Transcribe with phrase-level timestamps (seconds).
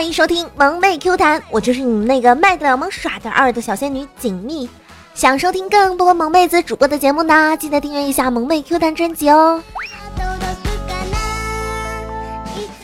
[0.00, 4.66] 欢迎收听萌妹 Q 弹，我就是你们那个卖得了萌耍得二的小仙女锦觅。
[5.12, 9.62] 想收听更多萌妹子主播的节目呢，记得订阅一下萌妹 Q 弹专辑哦。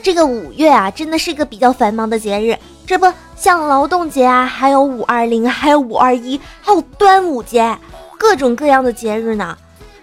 [0.02, 2.54] 这个五月啊，真的是一个比较繁忙的节日，
[2.86, 7.78] 这不像劳动节啊，还有五二零，还有五二一，还有端午节，
[8.18, 9.56] 各种各样的节日呢。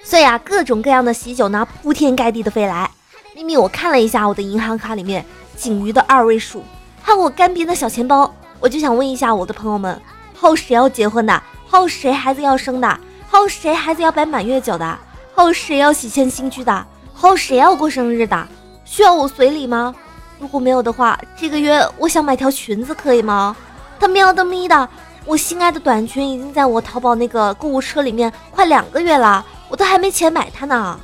[0.03, 2.89] 所以啊，各种各样的喜酒呢，铺天盖地的飞来。
[3.35, 5.23] 咪咪，我看了一下我的银行卡里面
[5.55, 6.63] 仅余的二位数。
[7.05, 10.01] 还有我干瘪的小钱包，我就想问一下我的朋友们：
[10.33, 11.43] 还有谁要结婚的？
[11.69, 12.87] 还有谁孩子要生的？
[13.29, 14.97] 还有谁孩子要摆满月酒的？
[15.35, 16.85] 还有谁要喜迁新居的？
[17.13, 18.47] 还有谁要过生日的？
[18.85, 19.93] 需要我随礼吗？
[20.39, 23.53] 如果没有的话，这个月我想买条裙子，可以吗？
[23.99, 24.89] 他喵的咪的，
[25.25, 30.97] 我心爱的短裙已经在我淘宝那个购物车里面快两个月了，我都还没钱买它呢。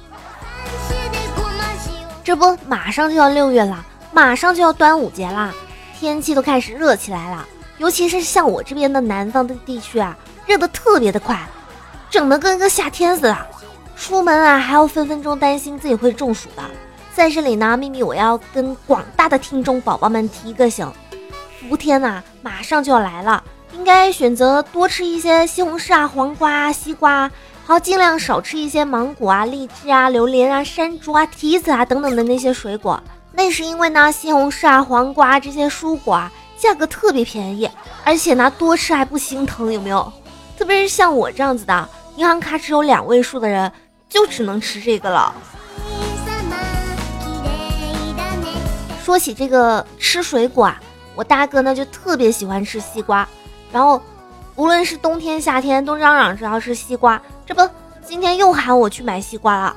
[2.24, 5.54] 这不，马上就要六月了，马上就要端午节啦。
[6.00, 7.46] 天气都开始热起来了，
[7.78, 11.38] 尤其是像我这边的南方的地区啊，热得特别的快，
[12.10, 13.38] 整得跟个夏天似的。
[13.98, 16.64] 出门啊，还要分分钟担心自己会中暑的。
[17.14, 20.90] 在这里呢，秘密我要跟广大的听众宝宝们提一个醒：
[21.60, 27.30] 伏天呐，马上就要来了，应该选择多吃一些西红柿啊、黄瓜啊、西瓜，
[27.66, 33.04] 好尽量少吃一些芒果啊、荔枝啊、榴莲啊、山竹啊、提子啊等等的那些水果。
[33.32, 37.70] 那是因为呢，西红柿啊、黄瓜这些蔬果啊，价格特别便宜，
[38.04, 40.12] 而且呢，多吃还不心疼，有没有？
[40.58, 43.72] 特别是像我这样子的，银行卡只有两位数的人，
[44.10, 45.34] 就只能吃这个了。
[49.04, 50.80] 说起这个吃水果啊，
[51.16, 53.28] 我大哥呢就特别喜欢吃西瓜，
[53.72, 54.02] 然后
[54.56, 57.68] 无论是冬天夏天都嚷嚷着要吃西瓜，这不
[58.06, 59.76] 今天又喊我去买西瓜了。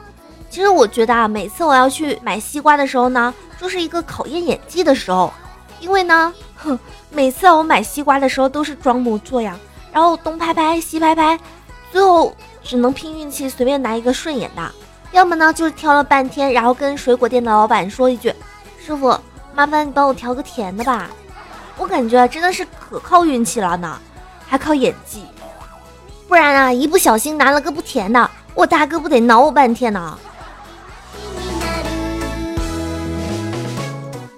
[0.52, 5.32] 其实我觉得啊，每次我要去买西瓜的时候呢，都是一个考验演技的时候，
[5.80, 6.78] 因为呢，哼，
[7.08, 9.58] 每次我买西瓜的时候都是装模作样，
[9.94, 11.40] 然后东拍拍西拍拍，
[11.90, 14.70] 最后只能拼运气，随便拿一个顺眼的，
[15.12, 18.30] 要么呢就是挑了半天，然后跟水果店的老板说一句
[18.78, 19.18] ：“师傅，
[19.54, 21.08] 麻烦你帮我调个甜的吧。”
[21.78, 23.98] 我感觉真的是可靠运气了呢，
[24.46, 25.24] 还靠演技，
[26.28, 30.18] 不然啊，一不小心拿了个不甜的，我大哥不得挠我半天呢。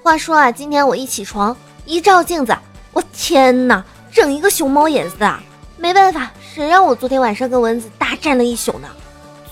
[0.04, 1.56] 话说啊，今天我一起床，
[1.86, 2.54] 一照镜子，
[2.92, 3.82] 我天哪，
[4.12, 5.34] 整一个熊猫眼子的。
[5.78, 8.88] 没办法，谁让我昨天晚上跟蚊子大战了一宿呢？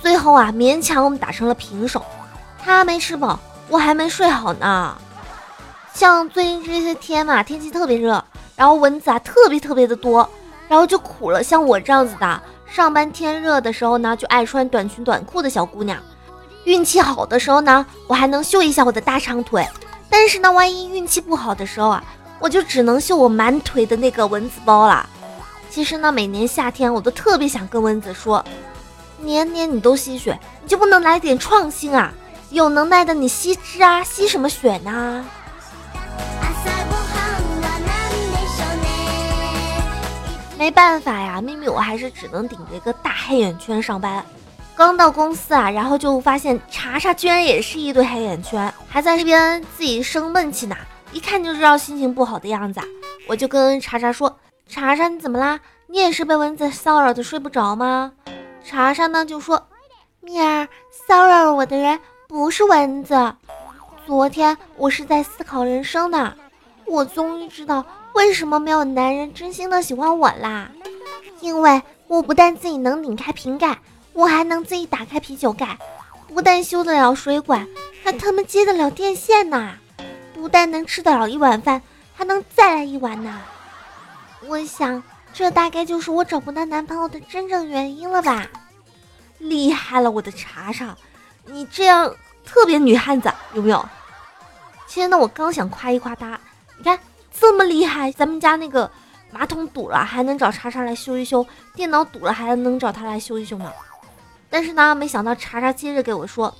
[0.02, 2.04] 最后啊，勉强我们打成了平手。
[2.62, 4.94] 他没吃饱，我还没睡好呢。
[5.94, 8.22] 像最近这些天嘛，天气特别热，
[8.54, 10.28] 然后蚊子啊特别特别的多，
[10.68, 15.96] 然后就苦了像我这样子的，上班天热的时候呢，就爱穿短裙短裤的小姑娘。
[16.64, 19.66] 运气好的时候呢，我还能秀一下我的大长腿。
[20.12, 22.04] 但是呢，万一运气不好的时候啊，
[22.38, 25.08] 我就只能秀我满腿的那个蚊子包了。
[25.70, 28.44] 其实呢，每年夏天我都特别想跟蚊子说，
[29.18, 32.12] 年年你都吸血，你就不能来点创新啊？
[32.50, 35.24] 有能耐的你吸脂啊，吸什么血呢？
[40.58, 44.22] 没办法呀，秘密我还是只能顶着一个大黑眼圈上班。
[44.82, 50.76] 刚到公司啊，然后就发现查查居然也是一堆黑眼圈，还在这边自己生闷气呢，
[51.12, 52.80] 一看就知道心情不好的样子。
[53.28, 55.60] 我就跟查查说：“查查，你怎么啦？
[55.86, 58.10] 你也是被蚊子骚扰的睡不着吗？”
[58.66, 59.68] 查查呢就说
[60.20, 63.36] ：“蜜儿，骚扰我的人不是蚊子。
[64.04, 66.36] 昨天我是在思考人生的，
[66.86, 70.68] 我终于知道为什么没有男人真心的喜欢我啦，
[71.40, 73.78] 因为我不但自己能拧开瓶盖。”
[74.12, 75.78] 我还能自己打开啤酒盖，
[76.28, 77.66] 不但修得了水管，
[78.04, 79.74] 还他妈接得了电线呢！
[80.34, 81.80] 不但能吃得了一碗饭，
[82.14, 83.40] 还能再来一碗呢！
[84.46, 85.02] 我想，
[85.32, 88.46] 这大概就是我找不到男朋友的真正原因了吧？
[89.38, 90.96] 厉害了，我的查查，
[91.46, 93.88] 你这样特别女汉子，有没有？
[94.86, 96.38] 其实呢，我刚想夸一夸他，
[96.76, 96.98] 你看
[97.32, 98.90] 这么厉害，咱们家那个
[99.30, 103.72] 马桶堵了还能找查查来修一修，电脑堵了还能找他来修一修呢。
[104.52, 106.54] 但是呢，没想到查查接着给我说：“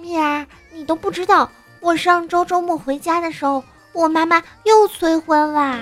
[0.00, 1.50] 蜜儿，你都不知道，
[1.80, 5.80] 我上周周末回家的时候，我妈妈又催婚啦。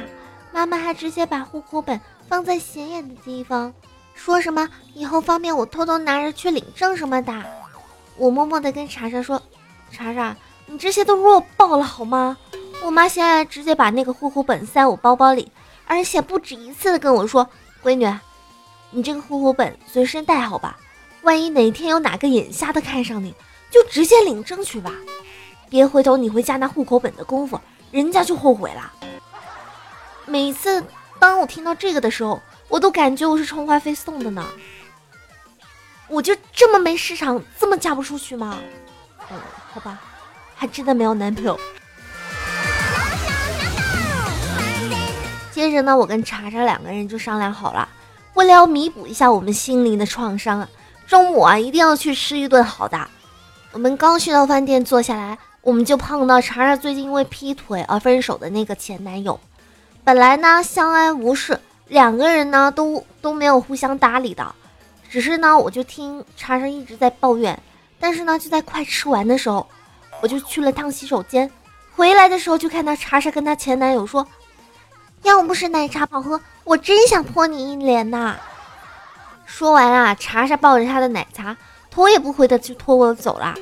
[0.52, 2.00] 妈妈还直接把户口本
[2.31, 3.75] 放在显眼的地方，
[4.14, 7.35] 说什么以后方便我偷偷拿着去领证什么的。”
[8.17, 9.43] 我默默的跟查查说
[9.93, 12.38] ：“查查，你这些都弱爆了好吗？
[12.82, 15.52] 我妈现在直接把那个户口本塞我包包里，
[15.87, 17.46] 而且不止一次的跟我说
[17.85, 18.11] ：‘闺女，
[18.93, 20.79] 你这个户口本随身带好吧。’”
[21.24, 23.34] 万一哪天有哪个眼瞎的看上你，
[23.70, 24.92] 就直接领证去吧，
[25.70, 27.58] 别回头你回家拿户口本的功夫，
[27.90, 28.92] 人家就后悔了。
[30.26, 30.84] 每次
[31.18, 34.46] 当我听到这个的时候，我都感觉我是充话费送的呢。
[36.08, 38.58] 我就这么没市场，这么嫁不出去吗？
[39.30, 39.38] 嗯，
[39.72, 39.98] 好吧，
[40.54, 41.58] 还真的没有男朋友。
[45.50, 47.88] 接着呢，我跟查查两个人就商量好了，
[48.34, 50.68] 为了要弥补一下我们心灵的创伤，
[51.06, 53.08] 中午啊一定要去吃一顿好的。
[53.72, 55.38] 我们刚去到饭店坐下来。
[55.64, 59.40] 我们就碰到查查最近因为劈腿而分手的那个前男友，
[60.04, 61.58] 本来呢相安无事，
[61.88, 64.54] 两个人呢都都没有互相搭理的，
[65.08, 67.58] 只是呢我就听查查一直在抱怨，
[67.98, 69.66] 但是呢就在快吃完的时候，
[70.20, 71.50] 我就去了趟洗手间，
[71.96, 74.26] 回来的时候就看到查查跟她前男友说，
[75.22, 78.36] 要不是奶茶好喝，我真想泼你一脸呐。
[79.56, 81.56] 说完啊，查查抱着他的奶茶，
[81.88, 83.54] 头也不回的就拖我走了。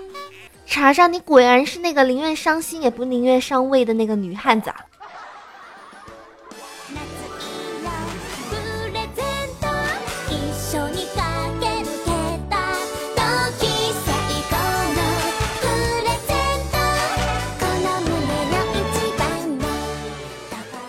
[0.65, 4.71] 查查，你果然是那个宁愿伤心也不宁愿上位的那个女汉子。
[4.71, 4.77] 啊！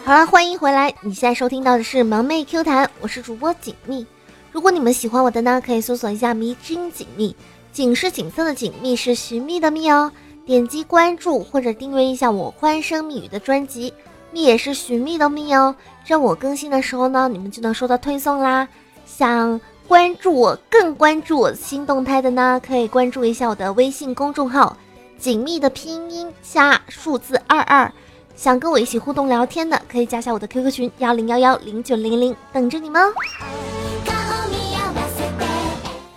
[0.06, 0.94] 好了，欢迎回来！
[1.02, 4.08] 你现在收听到的是萌妹 Q 弹，我是主播锦觅。
[4.54, 7.36] 如果你们喜欢我的呢，可以搜索一下迷之音锦觅。
[7.72, 10.12] 景是景色的景，密是寻觅的觅哦。
[10.46, 13.92] 点击关注或者订阅一下我欢声蜜语的专辑，
[14.32, 15.76] 蜜也是寻觅的蜜哦。
[16.06, 18.68] 这样我更新的时候呢，你们就能收到推送啦。
[19.08, 24.78] 想关注我，更关注我新动态的呢，可以关注一下我的微信公众号
[25.18, 27.92] “紧密的拼音加数字二二”。
[28.38, 33.12] 想跟我一起互动聊天的，可以加下我的 QQ 群幺零幺幺零九零零，等着你们哦。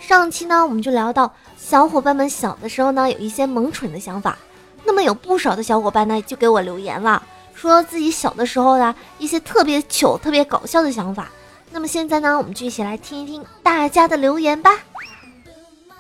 [0.06, 4.38] 上期呢，我们就聊到小伙伴们小的时候呢，有一些萌蠢的想法。
[4.84, 7.20] 那么有不少的小伙伴呢，就给我留言了，
[7.54, 11.28] 说自己小的时候的一些特别糗、特别搞笑的想法。
[11.72, 14.70] 那么现在呢，我们就一起来听一听大家的留言吧。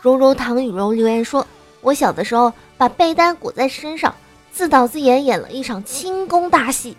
[0.00, 1.44] 柔柔唐雨柔留言说
[1.82, 4.14] ：“我小的时候把被单裹在身上，
[4.52, 6.96] 自导自演演了一场轻功大戏，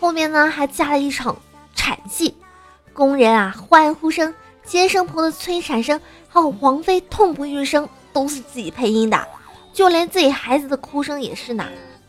[0.00, 1.36] 后面呢还加了一场
[1.76, 2.36] 产戏，
[2.92, 4.34] 工人啊欢呼声。”
[4.68, 5.98] 接生婆的催产声，
[6.28, 9.26] 还有皇妃痛不欲生，都是自己配音的，
[9.72, 11.64] 就连自己孩子的哭声也是呢。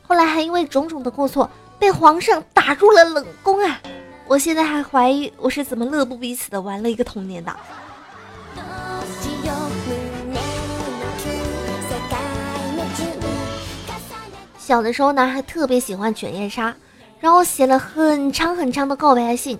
[0.05, 3.79] 后来还因为种种的过错，被皇上打入了冷宫啊！
[4.27, 7.55] 我现在还怀疑我是怎么乐不彼此的玩了一个童年的。
[14.57, 16.75] 小的时候呢，还特别喜欢犬夜叉，
[17.21, 19.57] 然后写了很长很长的告白信，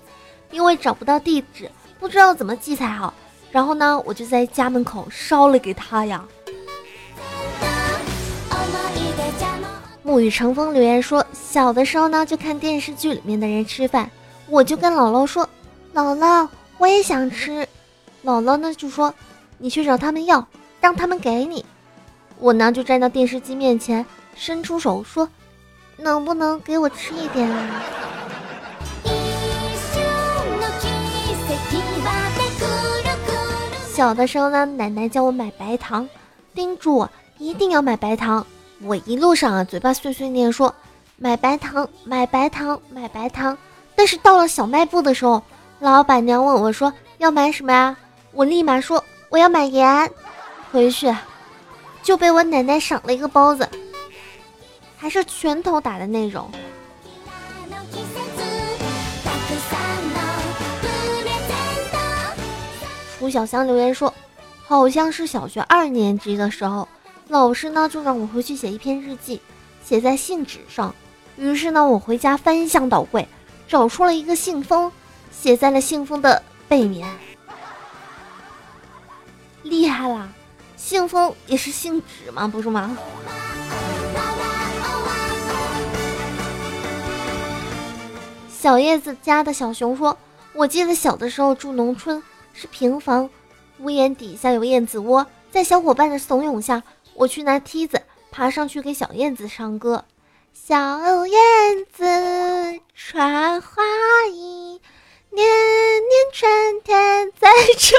[0.50, 1.70] 因为找不到地址。
[2.00, 3.12] 不知道怎么寄才好，
[3.52, 6.24] 然后呢，我就在家门口烧了给他呀。
[10.02, 14.10] 沐雨成风留言说，小的时候呢，就看电视剧里面的人吃饭，
[14.48, 15.48] 我就跟姥姥说，
[15.94, 16.48] 姥姥
[16.78, 17.68] 我也想吃，
[18.24, 19.14] 姥姥呢就说，
[19.58, 20.44] 你去找他们要，
[20.80, 21.64] 让他们给你。
[22.38, 24.04] 我呢就站到电视机面前，
[24.34, 25.28] 伸出手说，
[25.98, 27.82] 能不能给我吃一点啊？
[34.00, 36.08] 小的时候呢，奶奶叫我买白糖，
[36.54, 38.46] 叮嘱我一定要买白糖。
[38.80, 40.74] 我一路上啊，嘴巴碎碎念说
[41.18, 43.58] 买白糖，买白糖，买白糖。
[43.94, 45.42] 但是到了小卖部的时候，
[45.80, 47.94] 老板娘问我说要买什么呀？
[48.32, 50.10] 我立马说我要买盐。
[50.72, 51.14] 回去
[52.02, 53.68] 就被我奶奶赏了一个包子，
[54.96, 56.50] 还是拳头打的那种。
[63.20, 64.14] 胡小香留言说
[64.66, 66.88] ：“好像是小学二年级的时候，
[67.28, 69.42] 老师呢就让我回去写一篇日记，
[69.84, 70.94] 写在信纸上。
[71.36, 73.28] 于是呢，我回家翻箱倒柜，
[73.68, 74.90] 找出了一个信封，
[75.30, 77.06] 写在了信封的背面。
[79.64, 80.30] 厉害啦！
[80.78, 82.48] 信封也是信纸吗？
[82.48, 82.96] 不是吗？”
[88.48, 90.16] 小叶子家的小熊说
[90.54, 92.22] ：“我记得小的时候住农村。”
[92.60, 93.30] 是平房，
[93.78, 96.82] 屋檐底下有燕子窝，在小伙伴的怂恿下，
[97.14, 100.04] 我去拿梯子爬上去给小燕子唱歌。
[100.52, 101.38] 小燕
[101.90, 102.04] 子
[102.94, 103.82] 穿花
[104.30, 104.78] 衣，
[105.30, 107.48] 年年春天在
[107.78, 107.96] 这。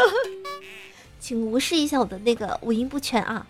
[1.19, 3.47] 请无视一下我的那个五音不全啊！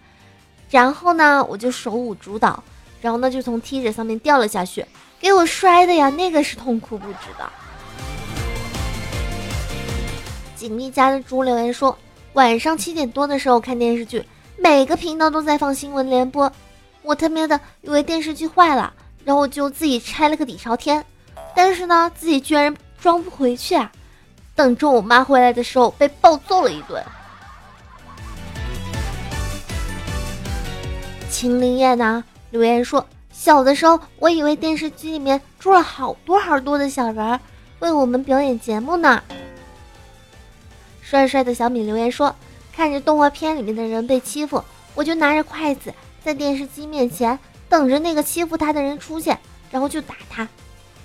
[0.70, 2.64] 然后呢，我就手舞足蹈，
[3.02, 4.86] 然后呢就从梯子上面掉了下去，
[5.20, 7.52] 给我摔的呀，那个是痛哭不止的。
[10.62, 11.98] 锦觅家的猪留言说
[12.34, 14.24] ：“晚上七点多的时候看电视剧，
[14.60, 16.52] 每个频道都在放新闻联播。
[17.02, 18.94] 我他喵的以为电视剧坏了，
[19.26, 21.04] 然后就自己拆了个底朝天。
[21.56, 23.92] 但是呢，自己居然装不回去啊！
[24.54, 27.04] 等着我妈回来的时候，被暴揍了一顿。
[31.32, 33.04] 秦林燕呢留言说
[33.34, 37.40] ：“小的时候，我以为电视机里面住了好多好多的小人儿，
[37.80, 39.20] 为我们表演节目呢。”
[41.12, 42.34] 帅帅的小米留言说
[42.74, 44.64] ：“看着动画片里面的人被欺负，
[44.96, 47.38] 我就拿着筷子在电视机面前
[47.68, 49.38] 等着那个欺负他的人出现，
[49.70, 50.48] 然后就打他。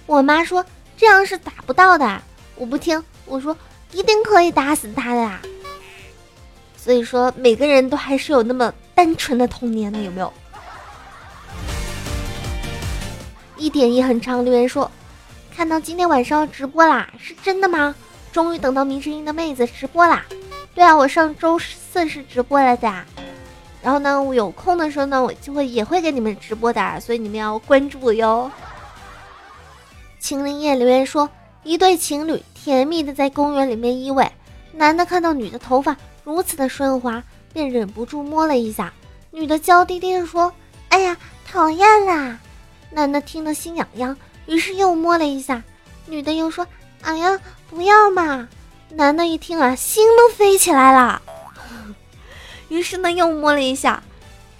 [0.07, 0.65] 我妈说
[0.97, 2.23] 这样是打不到的，
[2.55, 3.57] 我不听，我说
[3.91, 5.43] 一定可以打死他的呀。
[6.77, 10.33] 所以说每个人都还是有那么单纯的童年的，有没有？
[13.57, 14.89] 一点一很长留言说，
[15.53, 17.93] 看到今天晚上要直播啦，是真的吗？”
[18.37, 20.23] 终于等到明之音的妹子直播啦！
[20.75, 22.87] 对啊，我上周四是直播来的，
[23.83, 28.51] 然后呢，我有空的时候呢，我就会也会给你们直播的，所以你们要关注我哟。
[30.21, 31.27] 青林叶留言说，
[31.63, 34.29] 一对情侣甜蜜的在公园里面依偎，
[34.71, 37.23] 男的看到女的头发如此的顺滑，
[37.55, 38.93] 便忍不住摸了一下，
[39.31, 40.53] 女的娇滴滴的说
[40.91, 41.17] ：“哎呀，
[41.51, 42.39] 讨厌啦！”
[42.93, 44.15] 男的听得心痒痒，
[44.45, 45.63] 于是又摸了一下，
[46.05, 46.67] 女的又说
[47.03, 47.39] ：“哎呀。”
[47.69, 48.49] 不要嘛！
[48.91, 51.21] 男的一听啊，心都飞起来了。
[52.71, 54.01] 于是呢，又摸了一下，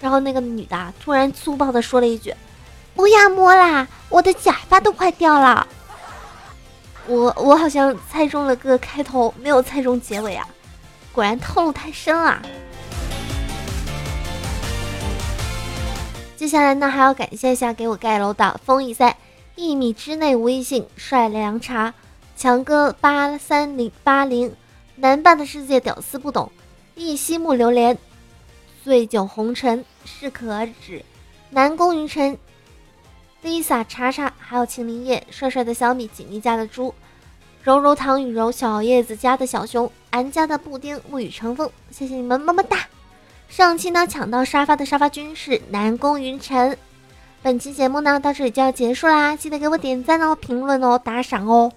[0.01, 2.35] 然后那个女的突然粗暴的说了一句
[2.93, 5.65] ：“不要摸啦，我的假发都快掉了。”
[7.07, 10.45] 我我好像猜中了个开头，没有猜中结尾啊！
[11.13, 12.41] 果然套路太深了。
[16.35, 19.15] 接下来呢，还要感谢一下给我盖楼的风一塞，
[19.55, 21.93] 一米之内微信帅凉茶。
[22.37, 24.55] 强哥八三零八零，
[24.95, 26.51] 男伴的世界屌丝不懂，
[26.93, 27.97] 一夕木榴莲，
[28.83, 31.03] 醉酒红尘适可而止，
[31.49, 32.37] 南宫云晨
[33.43, 36.93] ，Lisa 查查，还有秦林叶，帅帅的小米，锦觅家的猪，
[37.63, 42.87] 柔柔唐雨柔，小叶子家的小熊，俺家的布丁，沐雨成风，谢谢你们么么哒！
[43.49, 46.77] 上期呢抢到沙发的沙发君是南宫云晨，
[47.41, 51.71] 本期节目呢到这里就要结束啦，记得给我点赞哦，评论哦，打赏哦。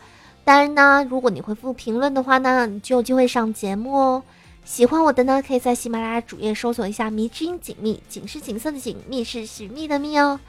[0.50, 4.20] 当然呢，如果你回复评论的话呢，你就有机会上节目哦。
[4.64, 10.40] 喜欢我的呢，可以在喜马拉雅主页搜索一下“迷之音锦觅”，锦是景色的锦，觅是寻觅的觅哦。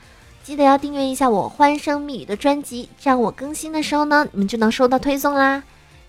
[0.44, 5.62] 记得要订阅一下我欢声蜜语的专辑，这样我更新的时候呢，你们就能收到推送啦。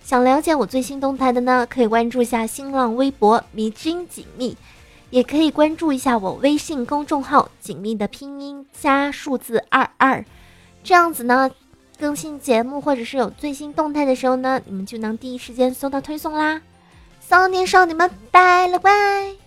[0.02, 4.56] 想了解我最新动态的呢，可以关注一下新浪微博“迷之音锦觅”，
[5.10, 10.24] 也可以关注一下我微信公众号“锦觅”的拼音加数字二二，
[10.82, 11.50] 这样子呢。
[12.02, 16.60] 更新节目或者是有最新动态的时候呢，你们就能第一时间收到推送啦！
[17.20, 19.41] 骚年少女们，拜了拜。